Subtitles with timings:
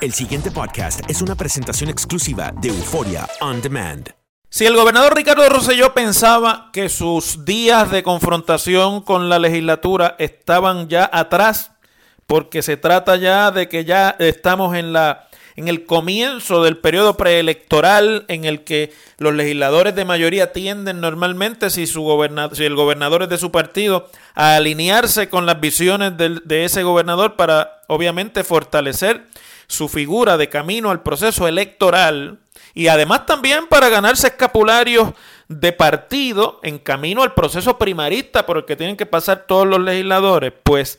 [0.00, 4.08] El siguiente podcast es una presentación exclusiva de Euforia On Demand.
[4.48, 10.88] Si el gobernador Ricardo Rosselló pensaba que sus días de confrontación con la legislatura estaban
[10.88, 11.72] ya atrás,
[12.26, 15.26] porque se trata ya de que ya estamos en la
[15.56, 21.68] en el comienzo del periodo preelectoral en el que los legisladores de mayoría tienden normalmente,
[21.68, 26.16] si, su gobernador, si el gobernador es de su partido, a alinearse con las visiones
[26.16, 29.26] del- de ese gobernador para obviamente fortalecer
[29.70, 32.40] su figura de camino al proceso electoral
[32.74, 35.12] y además también para ganarse escapularios
[35.46, 39.80] de partido en camino al proceso primarista por el que tienen que pasar todos los
[39.80, 40.98] legisladores, pues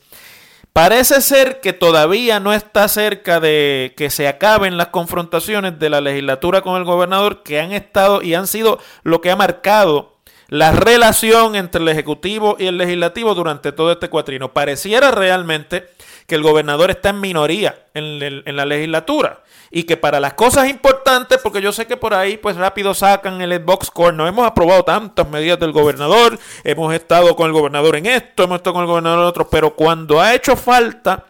[0.72, 6.00] parece ser que todavía no está cerca de que se acaben las confrontaciones de la
[6.00, 10.11] legislatura con el gobernador que han estado y han sido lo que ha marcado
[10.52, 14.52] la relación entre el Ejecutivo y el Legislativo durante todo este cuatrino.
[14.52, 15.88] Pareciera realmente
[16.28, 20.34] que el gobernador está en minoría en, el- en la legislatura y que para las
[20.34, 24.28] cosas importantes, porque yo sé que por ahí pues rápido sacan el box score, no
[24.28, 28.74] hemos aprobado tantas medidas del gobernador, hemos estado con el gobernador en esto, hemos estado
[28.74, 31.28] con el gobernador en otro, pero cuando ha hecho falta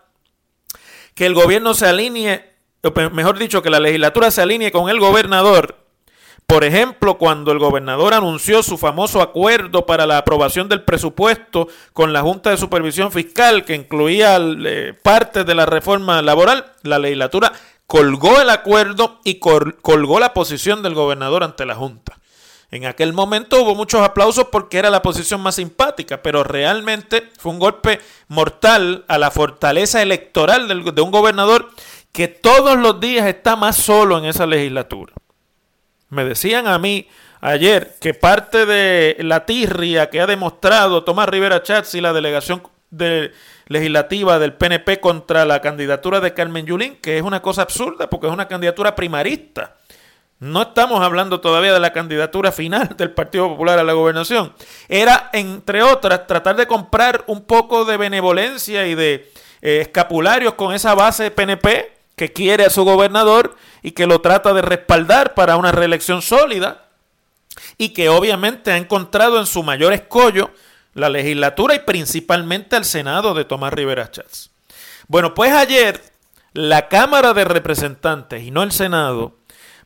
[1.13, 4.99] que el gobierno se alinee, o mejor dicho, que la legislatura se alinee con el
[4.99, 5.80] gobernador,
[6.51, 12.11] por ejemplo, cuando el gobernador anunció su famoso acuerdo para la aprobación del presupuesto con
[12.11, 17.53] la Junta de Supervisión Fiscal, que incluía eh, parte de la reforma laboral, la legislatura
[17.87, 22.17] colgó el acuerdo y col- colgó la posición del gobernador ante la Junta.
[22.69, 27.53] En aquel momento hubo muchos aplausos porque era la posición más simpática, pero realmente fue
[27.53, 31.69] un golpe mortal a la fortaleza electoral de un gobernador
[32.11, 35.13] que todos los días está más solo en esa legislatura.
[36.11, 37.07] Me decían a mí
[37.39, 42.61] ayer que parte de la tirria que ha demostrado Tomás Rivera Chats y la delegación
[42.91, 43.31] de-
[43.67, 48.27] legislativa del PNP contra la candidatura de Carmen Yulín, que es una cosa absurda porque
[48.27, 49.77] es una candidatura primarista.
[50.39, 54.53] No estamos hablando todavía de la candidatura final del Partido Popular a la gobernación.
[54.89, 60.73] Era, entre otras, tratar de comprar un poco de benevolencia y de eh, escapularios con
[60.73, 65.57] esa base PNP que quiere a su gobernador y que lo trata de respaldar para
[65.57, 66.85] una reelección sólida
[67.79, 70.51] y que obviamente ha encontrado en su mayor escollo
[70.93, 74.51] la legislatura y principalmente al Senado de Tomás Rivera Chats.
[75.07, 75.99] Bueno, pues ayer
[76.53, 79.37] la Cámara de Representantes y no el Senado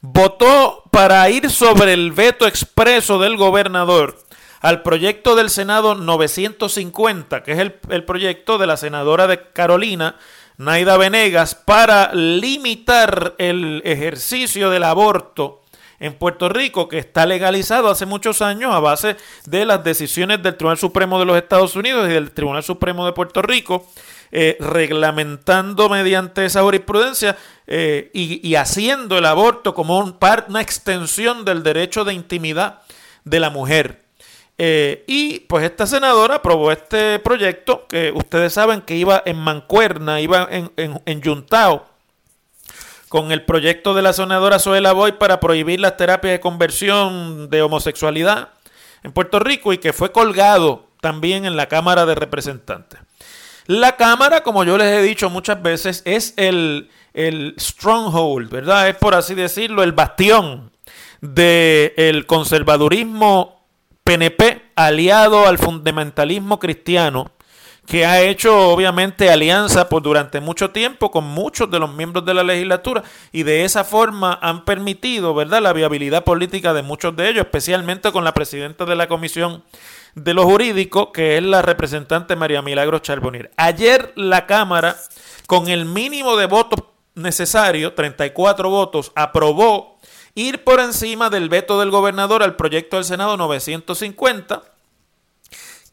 [0.01, 4.19] votó para ir sobre el veto expreso del gobernador
[4.59, 10.17] al proyecto del Senado 950, que es el proyecto de la senadora de Carolina,
[10.57, 15.61] Naida Venegas, para limitar el ejercicio del aborto
[15.99, 20.55] en Puerto Rico, que está legalizado hace muchos años a base de las decisiones del
[20.55, 23.87] Tribunal Supremo de los Estados Unidos y del Tribunal Supremo de Puerto Rico,
[24.31, 27.37] eh, reglamentando mediante esa jurisprudencia
[27.67, 32.81] eh, y, haciendo el aborto como un par, una extensión del derecho de intimidad
[33.23, 34.04] de la mujer.
[34.57, 40.21] Eh, y pues esta senadora aprobó este proyecto que ustedes saben que iba en mancuerna,
[40.21, 41.21] iba en, en, en
[43.09, 47.61] con el proyecto de la senadora Zoela Boy para prohibir las terapias de conversión de
[47.61, 48.49] homosexualidad
[49.03, 52.99] en Puerto Rico y que fue colgado también en la Cámara de Representantes.
[53.67, 58.89] La Cámara, como yo les he dicho muchas veces, es el, el stronghold, ¿verdad?
[58.89, 60.71] Es por así decirlo, el bastión
[61.21, 63.54] del conservadurismo
[64.05, 67.31] PNP aliado al fundamentalismo cristiano
[67.87, 72.35] que ha hecho obviamente alianza por durante mucho tiempo con muchos de los miembros de
[72.35, 77.29] la legislatura y de esa forma han permitido, ¿verdad?, la viabilidad política de muchos de
[77.29, 79.63] ellos, especialmente con la presidenta de la Comisión
[80.13, 83.51] de lo Jurídico, que es la representante María Milagro Charbonnier.
[83.57, 84.97] Ayer la Cámara,
[85.47, 86.83] con el mínimo de votos
[87.15, 89.97] necesario, 34 votos, aprobó
[90.35, 94.63] ir por encima del veto del gobernador al proyecto del Senado 950,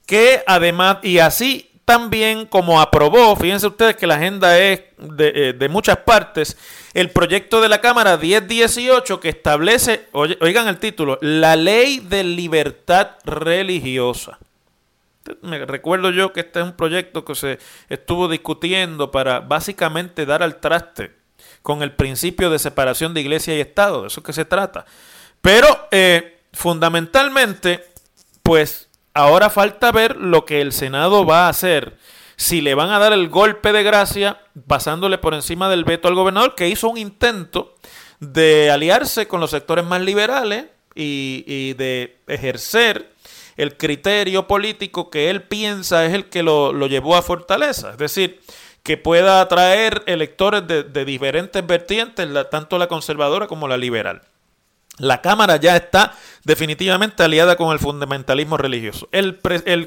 [0.05, 5.69] que además, y así también como aprobó, fíjense ustedes que la agenda es de, eh,
[5.69, 6.57] muchas partes,
[6.93, 13.13] el proyecto de la Cámara 1018 que establece, oigan el título, la ley de libertad
[13.25, 14.39] religiosa.
[15.41, 20.43] Me recuerdo yo que este es un proyecto que se estuvo discutiendo para básicamente dar
[20.43, 21.22] al traste
[21.63, 24.85] con el principio de separación de iglesia y Estado, de eso que se trata.
[25.41, 27.85] Pero eh, fundamentalmente,
[28.43, 31.99] pues Ahora falta ver lo que el Senado va a hacer.
[32.37, 36.15] Si le van a dar el golpe de gracia pasándole por encima del veto al
[36.15, 37.75] gobernador, que hizo un intento
[38.21, 43.13] de aliarse con los sectores más liberales y, de ejercer
[43.57, 47.91] el criterio político que él piensa es el que lo, llevó a Fortaleza.
[47.91, 48.41] Es decir,
[48.83, 54.23] que pueda atraer electores de, diferentes vertientes, tanto la conservadora como la liberal.
[54.99, 56.15] La Cámara ya está
[56.45, 59.09] definitivamente aliada con el fundamentalismo religioso.
[59.13, 59.37] El,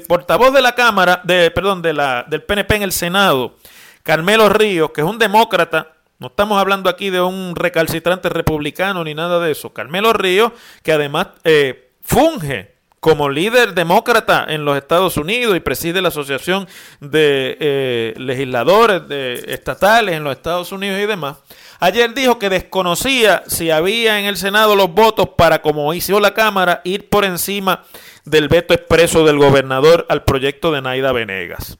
[0.08, 3.56] portavoz de la Cámara, de, perdón, del PNP en el Senado,
[4.02, 9.14] Carmelo Ríos, que es un demócrata, no estamos hablando aquí de un recalcitrante republicano ni
[9.14, 9.74] nada de eso.
[9.74, 10.52] Carmelo Ríos,
[10.82, 12.75] que además eh, funge
[13.06, 16.66] como líder demócrata en los Estados Unidos y preside la Asociación
[16.98, 21.36] de eh, Legisladores de, Estatales en los Estados Unidos y demás,
[21.78, 26.34] ayer dijo que desconocía si había en el Senado los votos para, como hizo la
[26.34, 27.84] Cámara, ir por encima
[28.24, 31.78] del veto expreso del gobernador al proyecto de Naida Venegas.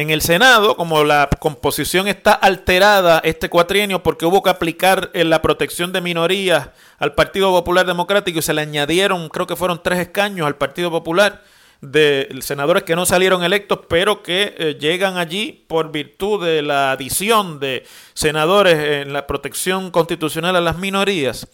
[0.00, 5.28] En el Senado, como la composición está alterada este cuatrienio porque hubo que aplicar en
[5.28, 9.82] la protección de minorías al Partido Popular Democrático y se le añadieron, creo que fueron
[9.82, 11.42] tres escaños al Partido Popular,
[11.80, 16.92] de senadores que no salieron electos, pero que eh, llegan allí por virtud de la
[16.92, 21.48] adición de senadores en la protección constitucional a las minorías,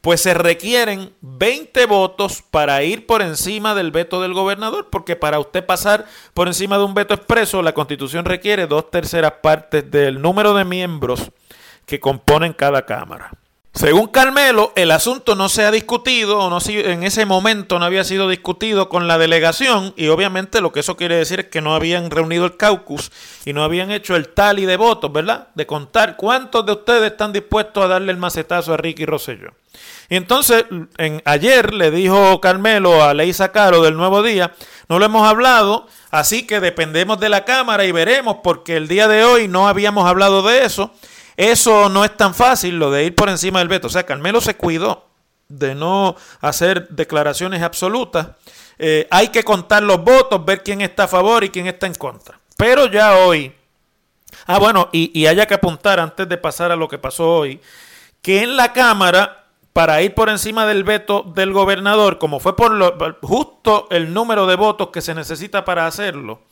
[0.00, 5.40] pues se requieren 20 votos para ir por encima del veto del gobernador, porque para
[5.40, 10.20] usted pasar por encima de un veto expreso, la constitución requiere dos terceras partes del
[10.20, 11.30] número de miembros
[11.86, 13.32] que componen cada cámara.
[13.72, 18.02] Según Carmelo, el asunto no se ha discutido o no en ese momento no había
[18.02, 21.74] sido discutido con la delegación y obviamente lo que eso quiere decir es que no
[21.74, 23.12] habían reunido el caucus
[23.44, 25.48] y no habían hecho el tally de votos, ¿verdad?
[25.54, 29.52] De contar cuántos de ustedes están dispuestos a darle el macetazo a Ricky Rosselló.
[30.08, 30.64] Y entonces,
[30.98, 34.52] en, ayer le dijo Carmelo a Leisa Caro del Nuevo Día,
[34.88, 39.06] no lo hemos hablado, así que dependemos de la Cámara y veremos porque el día
[39.06, 40.92] de hoy no habíamos hablado de eso.
[41.40, 43.86] Eso no es tan fácil, lo de ir por encima del veto.
[43.86, 45.06] O sea, Carmelo se cuidó
[45.48, 48.28] de no hacer declaraciones absolutas.
[48.78, 51.94] Eh, hay que contar los votos, ver quién está a favor y quién está en
[51.94, 52.38] contra.
[52.58, 53.54] Pero ya hoy,
[54.48, 57.58] ah bueno, y, y haya que apuntar antes de pasar a lo que pasó hoy,
[58.20, 62.70] que en la Cámara, para ir por encima del veto del gobernador, como fue por
[62.70, 66.42] lo, justo el número de votos que se necesita para hacerlo,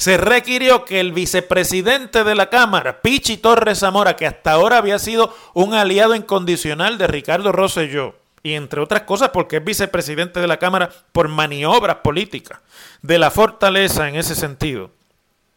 [0.00, 4.98] se requirió que el vicepresidente de la Cámara, Pichi Torres Zamora, que hasta ahora había
[4.98, 10.46] sido un aliado incondicional de Ricardo Rosselló, y entre otras cosas porque es vicepresidente de
[10.46, 12.60] la Cámara por maniobras políticas
[13.02, 14.90] de la fortaleza en ese sentido.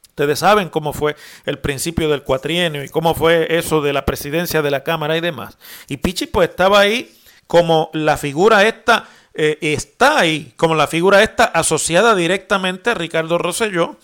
[0.09, 4.61] Ustedes saben cómo fue el principio del cuatrienio y cómo fue eso de la presidencia
[4.61, 5.57] de la Cámara y demás.
[5.87, 7.15] Y Pichi pues estaba ahí
[7.47, 13.37] como la figura esta, eh, está ahí como la figura esta asociada directamente a Ricardo
[13.37, 13.95] Rosselló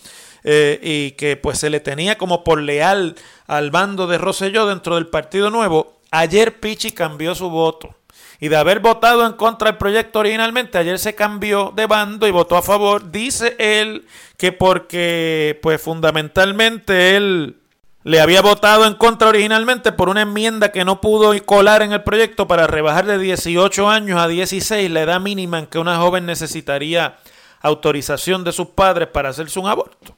[0.43, 3.15] eh, y que pues se le tenía como por leal
[3.47, 7.95] al bando de Rosselló dentro del Partido Nuevo, ayer Pichi cambió su voto
[8.39, 12.31] y de haber votado en contra del proyecto originalmente, ayer se cambió de bando y
[12.31, 13.11] votó a favor.
[13.11, 14.05] Dice él
[14.37, 17.57] que porque, pues fundamentalmente él
[18.03, 22.03] le había votado en contra originalmente por una enmienda que no pudo colar en el
[22.03, 26.25] proyecto para rebajar de 18 años a 16 la edad mínima en que una joven
[26.25, 27.17] necesitaría
[27.61, 30.15] autorización de sus padres para hacerse un aborto.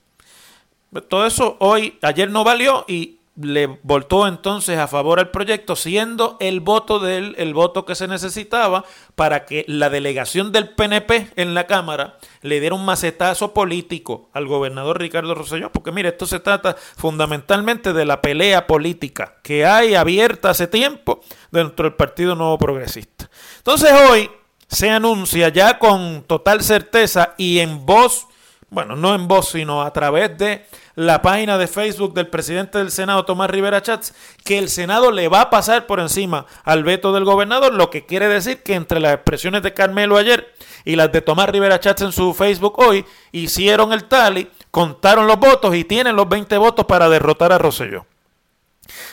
[1.08, 6.38] Todo eso hoy, ayer no valió y le voltó entonces a favor al proyecto, siendo
[6.42, 8.84] el voto de él el voto que se necesitaba
[9.16, 14.48] para que la delegación del PNP en la Cámara le diera un macetazo político al
[14.48, 19.96] gobernador Ricardo Rosselló, porque mire, esto se trata fundamentalmente de la pelea política que hay
[19.96, 21.22] abierta hace tiempo
[21.52, 23.30] dentro del Partido Nuevo Progresista.
[23.58, 24.30] Entonces hoy
[24.68, 28.28] se anuncia ya con total certeza y en voz,
[28.72, 32.90] bueno, no en voz, sino a través de la página de Facebook del presidente del
[32.90, 34.14] Senado, Tomás Rivera Chats,
[34.46, 38.06] que el Senado le va a pasar por encima al veto del gobernador, lo que
[38.06, 40.54] quiere decir que entre las expresiones de Carmelo ayer
[40.86, 45.38] y las de Tomás Rivera Chats en su Facebook hoy, hicieron el tally, contaron los
[45.38, 48.06] votos y tienen los 20 votos para derrotar a Rosselló.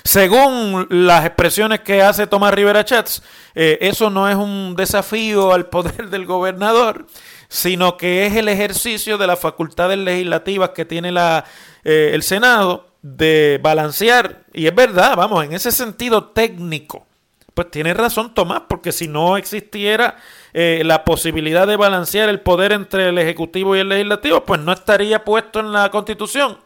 [0.05, 3.23] Según las expresiones que hace Tomás Rivera Chats,
[3.55, 7.07] eh, eso no es un desafío al poder del gobernador,
[7.49, 11.45] sino que es el ejercicio de las facultades legislativas que tiene la,
[11.85, 17.07] eh, el Senado de balancear, y es verdad, vamos, en ese sentido técnico,
[17.55, 20.17] pues tiene razón Tomás, porque si no existiera
[20.53, 24.73] eh, la posibilidad de balancear el poder entre el Ejecutivo y el Legislativo, pues no
[24.73, 26.59] estaría puesto en la Constitución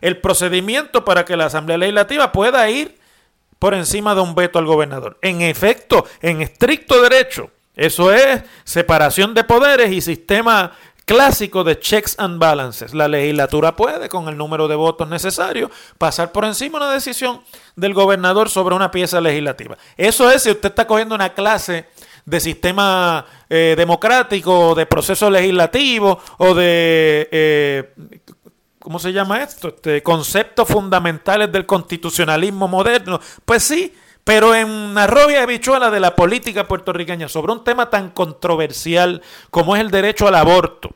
[0.00, 2.98] el procedimiento para que la Asamblea Legislativa pueda ir
[3.58, 5.16] por encima de un veto al gobernador.
[5.22, 10.72] En efecto, en estricto derecho, eso es separación de poderes y sistema
[11.04, 12.94] clásico de checks and balances.
[12.94, 17.42] La legislatura puede, con el número de votos necesarios, pasar por encima una decisión
[17.76, 19.76] del gobernador sobre una pieza legislativa.
[19.96, 21.86] Eso es si usted está cogiendo una clase
[22.24, 27.94] de sistema eh, democrático, de proceso legislativo o de eh,
[28.78, 29.68] ¿cómo se llama esto?
[29.68, 33.18] Este, conceptos fundamentales del constitucionalismo moderno.
[33.44, 37.90] Pues sí, pero en una robia de bichuela de la política puertorriqueña sobre un tema
[37.90, 40.90] tan controversial como es el derecho al aborto,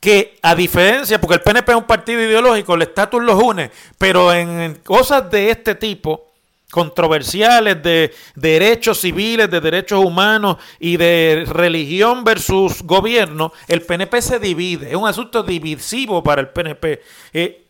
[0.00, 4.32] que a diferencia, porque el PNP es un partido ideológico, el estatus los une, pero
[4.32, 6.26] en cosas de este tipo,
[6.70, 14.38] controversiales de derechos civiles, de derechos humanos y de religión versus gobierno, el PNP se
[14.38, 14.90] divide.
[14.90, 17.02] Es un asunto divisivo para el PNP.
[17.32, 17.64] Eh,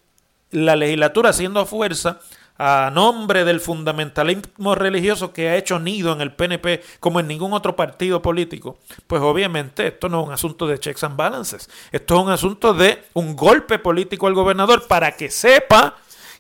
[0.51, 2.21] la legislatura haciendo fuerza
[2.59, 7.53] a nombre del fundamentalismo religioso que ha hecho nido en el PNP como en ningún
[7.53, 12.17] otro partido político, pues obviamente esto no es un asunto de checks and balances, esto
[12.17, 15.97] es un asunto de un golpe político al gobernador para que sepa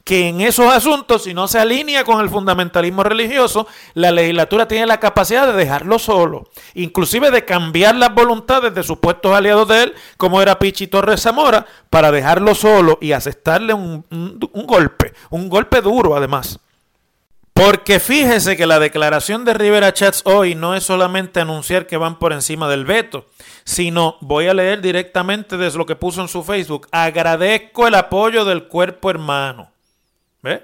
[0.06, 4.86] que en esos asuntos, si no se alinea con el fundamentalismo religioso, la legislatura tiene
[4.86, 9.94] la capacidad de dejarlo solo, inclusive de cambiar las voluntades de supuestos aliados de él,
[10.16, 15.80] como era Pichi Torres Zamora, para dejarlo solo y aceptarle un, un golpe, un golpe
[15.80, 16.60] duro además.
[17.52, 22.20] Porque fíjese que la declaración de Rivera Chats hoy no es solamente anunciar que van
[22.20, 23.26] por encima del veto,
[23.64, 26.86] sino voy a leer directamente desde lo que puso en su Facebook.
[26.92, 29.72] Agradezco el apoyo del cuerpo hermano.
[30.44, 30.58] O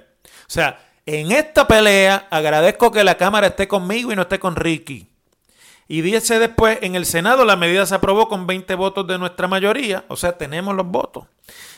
[0.47, 5.09] sea, en esta pelea agradezco que la Cámara esté conmigo y no esté con Ricky.
[5.89, 9.49] Y dice después, en el Senado la medida se aprobó con 20 votos de nuestra
[9.49, 11.27] mayoría, o sea, tenemos los votos.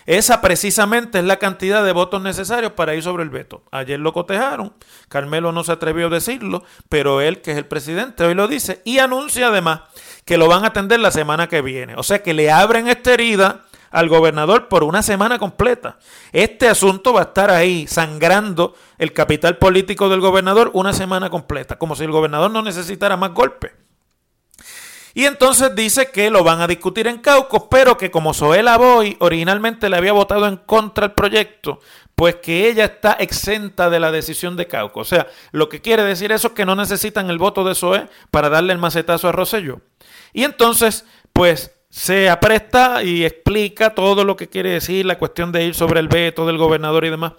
[0.06, 3.62] Esa precisamente es la cantidad de votos necesarios para ir sobre el veto.
[3.70, 4.74] Ayer lo cotejaron,
[5.08, 8.82] Carmelo no se atrevió a decirlo, pero él, que es el presidente, hoy lo dice
[8.84, 9.80] y anuncia además
[10.24, 11.96] que lo van a atender la semana que viene.
[11.96, 13.63] O sea, que le abren esta herida
[13.94, 15.98] al gobernador por una semana completa.
[16.32, 21.78] Este asunto va a estar ahí sangrando el capital político del gobernador una semana completa,
[21.78, 23.70] como si el gobernador no necesitara más golpes.
[25.14, 29.16] Y entonces dice que lo van a discutir en Caucos, pero que como Zoela Boy
[29.20, 31.78] originalmente le había votado en contra del proyecto,
[32.16, 35.06] pues que ella está exenta de la decisión de Caucos.
[35.06, 38.08] O sea, lo que quiere decir eso es que no necesitan el voto de Zoe
[38.32, 39.82] para darle el macetazo a Rosselló.
[40.32, 45.64] Y entonces, pues se apresta y explica todo lo que quiere decir la cuestión de
[45.64, 47.34] ir sobre el veto del gobernador y demás,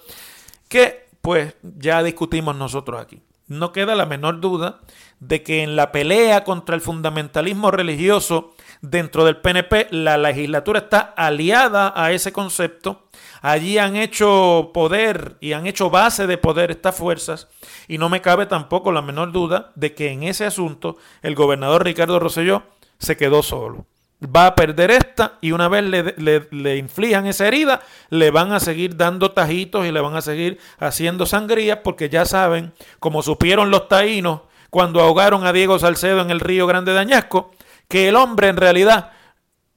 [0.69, 3.21] que pues ya discutimos nosotros aquí.
[3.47, 4.79] No queda la menor duda
[5.19, 11.01] de que en la pelea contra el fundamentalismo religioso dentro del PNP, la legislatura está
[11.01, 13.09] aliada a ese concepto.
[13.41, 17.49] Allí han hecho poder y han hecho base de poder estas fuerzas
[17.89, 21.83] y no me cabe tampoco la menor duda de que en ese asunto el gobernador
[21.83, 22.63] Ricardo Rosselló
[22.99, 23.85] se quedó solo
[24.23, 28.59] va a perder esta y una vez le, le, inflijan esa herida, le van a
[28.59, 33.71] seguir dando tajitos y le van a seguir haciendo sangrías porque ya saben, como supieron
[33.71, 37.51] los taínos cuando ahogaron a Diego Salcedo en el río Grande de Añasco,
[37.87, 39.11] que el hombre en realidad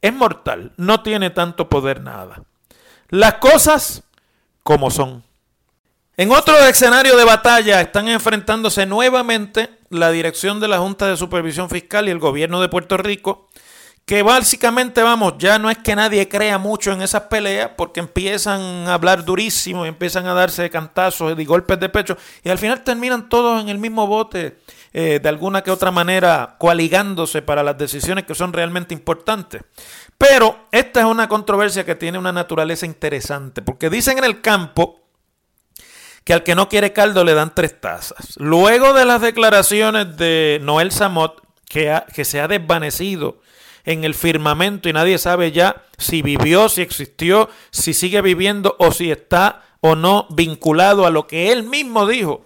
[0.00, 2.42] es mortal, no tiene tanto poder nada.
[3.09, 4.04] Las cosas
[4.62, 5.25] como son.
[6.16, 11.71] En otro escenario de batalla están enfrentándose nuevamente la dirección de la Junta de Supervisión
[11.71, 13.49] Fiscal y el gobierno de Puerto Rico,
[14.08, 18.88] que básicamente, vamos, ya no es que nadie crea mucho en esas peleas, porque empiezan
[18.88, 22.82] a hablar durísimo, y empiezan a darse cantazos y golpes de pecho, y al final
[22.82, 24.60] terminan todos en el mismo bote,
[24.94, 29.60] eh, de alguna que otra manera, coaligándose para las decisiones que son realmente importantes.
[30.16, 35.02] Pero esta es una controversia que tiene una naturaleza interesante, porque dicen en el campo
[36.24, 38.38] que al que no quiere caldo le dan tres tazas.
[38.38, 43.42] Luego de las declaraciones de Noel Samot, que, que se ha desvanecido
[43.88, 48.92] en el firmamento y nadie sabe ya si vivió, si existió, si sigue viviendo o
[48.92, 52.45] si está o no vinculado a lo que él mismo dijo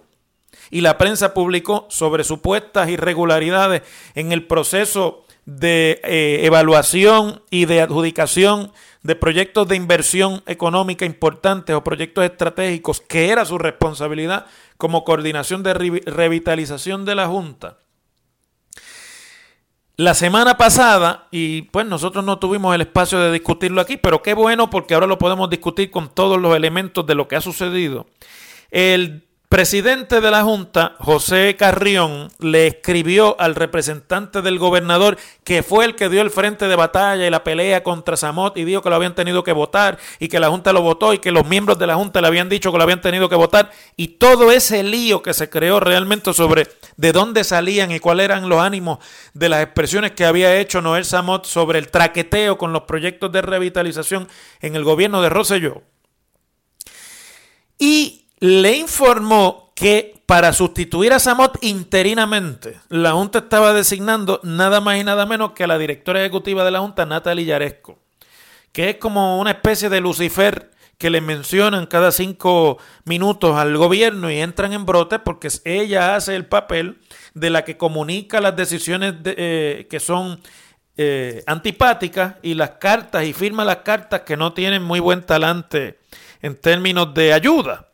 [0.71, 3.81] y la prensa publicó sobre supuestas irregularidades
[4.15, 8.71] en el proceso de eh, evaluación y de adjudicación
[9.01, 14.45] de proyectos de inversión económica importantes o proyectos estratégicos, que era su responsabilidad
[14.77, 17.82] como coordinación de revitalización de la Junta.
[19.95, 24.33] La semana pasada, y pues nosotros no tuvimos el espacio de discutirlo aquí, pero qué
[24.33, 28.07] bueno porque ahora lo podemos discutir con todos los elementos de lo que ha sucedido.
[28.71, 35.85] El presidente de la Junta, José Carrión, le escribió al representante del gobernador, que fue
[35.85, 38.89] el que dio el frente de batalla y la pelea contra Samot y dijo que
[38.89, 41.77] lo habían tenido que votar y que la Junta lo votó y que los miembros
[41.77, 44.81] de la Junta le habían dicho que lo habían tenido que votar y todo ese
[44.81, 46.67] lío que se creó realmente sobre
[46.97, 48.97] de dónde salían y cuáles eran los ánimos
[49.35, 53.43] de las expresiones que había hecho Noel Samot sobre el traqueteo con los proyectos de
[53.43, 54.27] revitalización
[54.61, 55.83] en el gobierno de Rosselló.
[57.77, 64.97] Y le informó que para sustituir a Samot interinamente, la Junta estaba designando nada más
[64.99, 67.99] y nada menos que a la directora ejecutiva de la Junta, Natalie Yaresco,
[68.73, 74.29] que es como una especie de Lucifer que le mencionan cada cinco minutos al gobierno
[74.29, 76.99] y entran en brote porque ella hace el papel
[77.33, 80.41] de la que comunica las decisiones eh, que son
[80.97, 85.99] eh, antipáticas y las cartas y firma las cartas que no tienen muy buen talante
[86.41, 87.87] en términos de ayuda.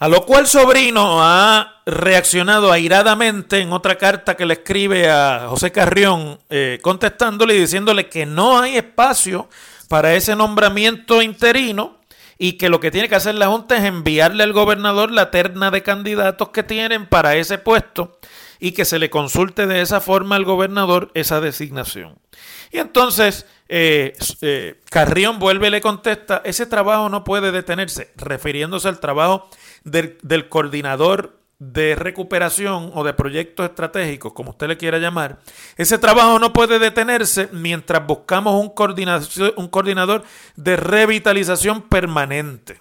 [0.00, 5.72] A lo cual Sobrino ha reaccionado airadamente en otra carta que le escribe a José
[5.72, 9.48] Carrión, eh, contestándole y diciéndole que no hay espacio
[9.88, 11.98] para ese nombramiento interino
[12.38, 15.72] y que lo que tiene que hacer la Junta es enviarle al gobernador la terna
[15.72, 18.20] de candidatos que tienen para ese puesto
[18.60, 22.18] y que se le consulte de esa forma al gobernador esa designación.
[22.70, 28.88] Y entonces eh, eh, Carrión vuelve y le contesta, ese trabajo no puede detenerse, refiriéndose
[28.88, 29.48] al trabajo
[29.90, 35.38] del, coordinador de recuperación o de proyectos estratégicos, como usted le quiera llamar,
[35.76, 38.72] ese trabajo no puede detenerse mientras buscamos un,
[39.56, 40.24] un coordinador
[40.56, 42.80] de revitalización permanente.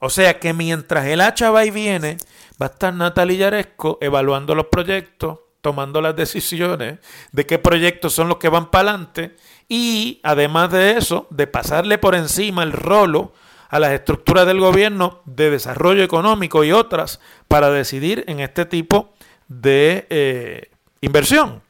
[0.00, 2.18] O sea que mientras el hacha va y viene,
[2.60, 6.98] va a estar Natalia Yaresco evaluando los proyectos, tomando las decisiones
[7.32, 9.34] de qué proyectos son los que van para adelante
[9.66, 13.32] y además de eso, de pasarle por encima el rolo
[13.68, 19.14] a las estructuras del gobierno de desarrollo económico y otras para decidir en este tipo
[19.48, 21.62] de eh, inversión.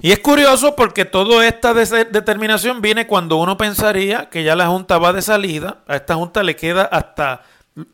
[0.00, 4.98] Y es curioso porque toda esta determinación viene cuando uno pensaría que ya la Junta
[4.98, 5.82] va de salida.
[5.86, 7.42] A esta Junta le queda hasta,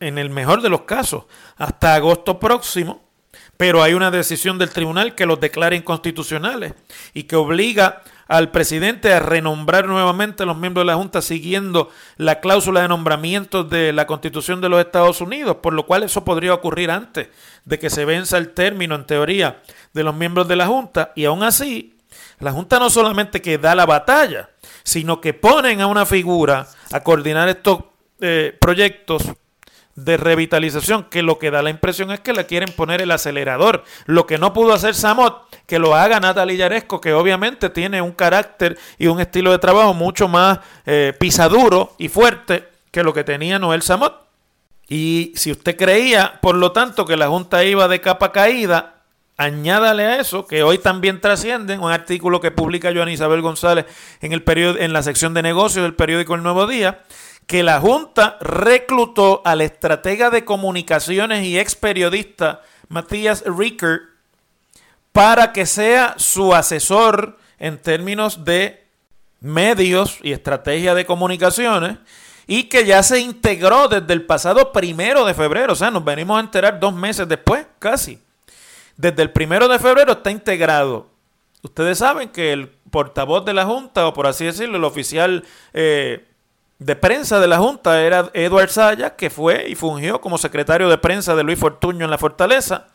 [0.01, 1.25] en el mejor de los casos,
[1.57, 3.03] hasta agosto próximo.
[3.57, 6.73] Pero hay una decisión del tribunal que los declara inconstitucionales
[7.13, 11.91] y que obliga al presidente a renombrar nuevamente a los miembros de la Junta siguiendo
[12.17, 16.25] la cláusula de nombramiento de la Constitución de los Estados Unidos, por lo cual eso
[16.25, 17.27] podría ocurrir antes
[17.65, 19.61] de que se venza el término, en teoría,
[19.93, 21.11] de los miembros de la Junta.
[21.17, 21.99] Y aún así,
[22.39, 24.51] la Junta no solamente que da la batalla,
[24.85, 27.81] sino que ponen a una figura a coordinar estos
[28.21, 29.25] eh, proyectos
[29.95, 33.85] de revitalización, que lo que da la impresión es que le quieren poner el acelerador.
[34.07, 38.13] Lo que no pudo hacer Samot, que lo haga Natalia Yaresco, que obviamente tiene un
[38.13, 43.25] carácter y un estilo de trabajo mucho más eh, pisaduro y fuerte que lo que
[43.25, 44.15] tenía Noel Samot.
[44.89, 49.01] Y si usted creía, por lo tanto, que la Junta iba de capa caída,
[49.37, 53.87] añádale a eso, que hoy también trasciende un artículo que publica Joan Isabel González
[54.21, 54.43] en, el
[54.79, 57.05] en la sección de negocios del periódico El Nuevo Día,
[57.51, 64.03] que la Junta reclutó al estratega de comunicaciones y ex periodista Matías Ricker
[65.11, 68.85] para que sea su asesor en términos de
[69.41, 71.99] medios y estrategia de comunicaciones
[72.47, 76.37] y que ya se integró desde el pasado primero de febrero, o sea, nos venimos
[76.37, 78.21] a enterar dos meses después, casi,
[78.97, 81.09] desde el primero de febrero está integrado.
[81.63, 86.30] Ustedes saben que el portavoz de la Junta, o por así decirlo, el oficial eh,
[86.81, 90.97] de prensa de la Junta era Edward Sayas, que fue y fungió como secretario de
[90.99, 92.87] prensa de Luis Fortuño en la Fortaleza,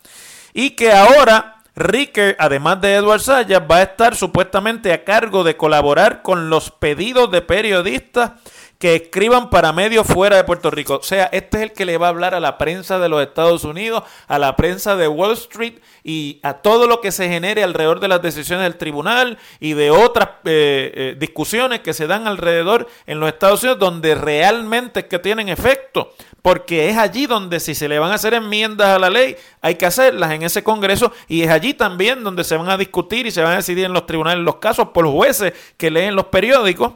[0.54, 5.56] y que ahora Ricker, además de Edward Sayas, va a estar supuestamente a cargo de
[5.56, 8.32] colaborar con los pedidos de periodistas
[8.80, 10.96] que escriban para medios fuera de Puerto Rico.
[10.96, 13.22] O sea, este es el que le va a hablar a la prensa de los
[13.22, 17.64] Estados Unidos, a la prensa de Wall Street y a todo lo que se genere
[17.64, 22.28] alrededor de las decisiones del tribunal y de otras eh, eh, discusiones que se dan
[22.28, 26.14] alrededor en los Estados Unidos donde realmente es que tienen efecto.
[26.42, 29.76] Porque es allí donde si se le van a hacer enmiendas a la ley, hay
[29.76, 33.32] que hacerlas en ese Congreso y es allí también donde se van a discutir y
[33.32, 36.94] se van a decidir en los tribunales los casos por jueces que leen los periódicos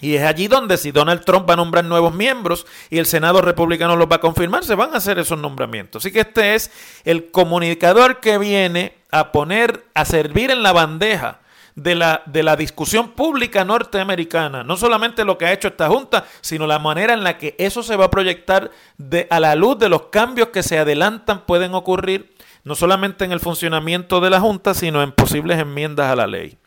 [0.00, 3.42] y es allí donde si Donald Trump va a nombrar nuevos miembros y el Senado
[3.42, 6.04] republicano los va a confirmar, se van a hacer esos nombramientos.
[6.04, 6.70] Así que este es
[7.04, 11.40] el comunicador que viene a poner, a servir en la bandeja
[11.74, 14.62] de la, de la discusión pública norteamericana.
[14.62, 17.82] No solamente lo que ha hecho esta Junta, sino la manera en la que eso
[17.82, 21.74] se va a proyectar de, a la luz de los cambios que se adelantan, pueden
[21.74, 26.26] ocurrir, no solamente en el funcionamiento de la Junta, sino en posibles enmiendas a la
[26.26, 26.58] ley.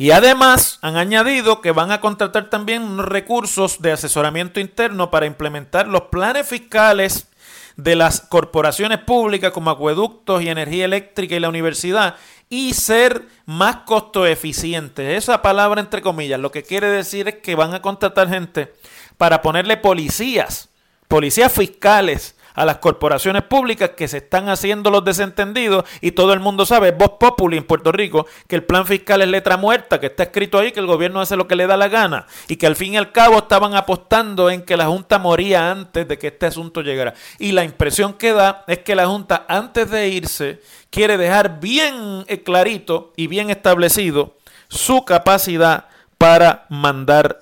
[0.00, 5.88] Y además han añadido que van a contratar también recursos de asesoramiento interno para implementar
[5.88, 7.28] los planes fiscales
[7.76, 12.16] de las corporaciones públicas como acueductos y energía eléctrica y la universidad
[12.48, 15.18] y ser más costo eficientes.
[15.18, 18.72] Esa palabra entre comillas lo que quiere decir es que van a contratar gente
[19.18, 20.70] para ponerle policías,
[21.08, 26.40] policías fiscales a las corporaciones públicas que se están haciendo los desentendidos y todo el
[26.40, 30.06] mundo sabe, voz populi en Puerto Rico, que el plan fiscal es letra muerta, que
[30.06, 32.66] está escrito ahí, que el gobierno hace lo que le da la gana y que
[32.66, 36.28] al fin y al cabo estaban apostando en que la Junta moría antes de que
[36.28, 37.14] este asunto llegara.
[37.38, 40.60] Y la impresión que da es que la Junta antes de irse
[40.90, 44.36] quiere dejar bien clarito y bien establecido
[44.68, 45.86] su capacidad
[46.18, 47.40] para mandar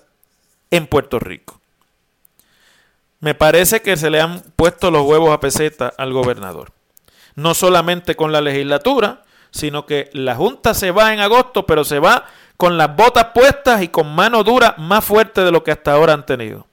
[0.71, 1.58] en Puerto Rico.
[3.21, 6.73] Me parece que se le han puesto los huevos a peseta al gobernador.
[7.35, 11.99] No solamente con la legislatura, sino que la Junta se va en agosto, pero se
[11.99, 12.27] va
[12.57, 16.13] con las botas puestas y con mano dura más fuerte de lo que hasta ahora
[16.13, 16.67] han tenido.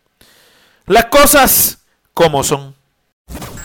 [0.85, 2.75] Las cosas como son.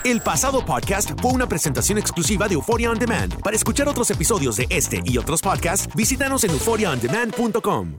[0.04, 3.40] El pasado podcast fue una presentación exclusiva de Euphoria On Demand.
[3.42, 7.98] Para escuchar otros episodios de este y otros podcasts, visítanos en euphoriaondemand.com.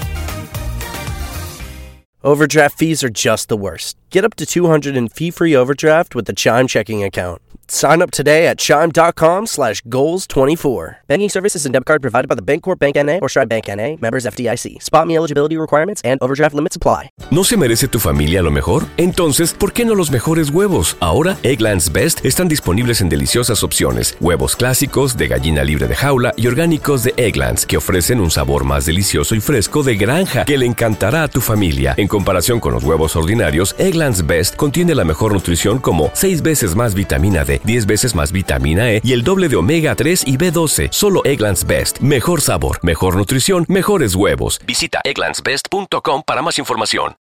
[2.23, 3.97] Overdraft fees are just the worst.
[4.11, 7.41] Get up to 200 in fee-free overdraft with the Chime checking account.
[7.71, 10.97] Sign up today at chime.com slash goals24.
[11.07, 13.19] Banking services and debit card provided by the Bancorp Bank N.A.
[13.19, 13.95] or Stride Bank N.A.
[14.01, 14.83] Members FDIC.
[14.83, 17.11] Spot me eligibility requirements and overdraft limits apply.
[17.31, 18.83] ¿No se merece tu familia lo mejor?
[18.97, 20.97] Entonces, ¿por qué no los mejores huevos?
[20.99, 24.17] Ahora, Egglands Best están disponibles en deliciosas opciones.
[24.19, 28.65] Huevos clásicos, de gallina libre de jaula y orgánicos de Egglands, que ofrecen un sabor
[28.65, 31.93] más delicioso y fresco de granja que le encantará a tu familia.
[31.95, 36.75] En comparación con los huevos ordinarios, Egglands Best contiene la mejor nutrición como 6 veces
[36.75, 40.37] más vitamina D 10 veces más vitamina E y el doble de omega 3 y
[40.37, 40.89] B12.
[40.91, 41.99] Solo Egglands Best.
[41.99, 44.59] Mejor sabor, mejor nutrición, mejores huevos.
[44.67, 47.09] Visita egglandsbest.com para más información.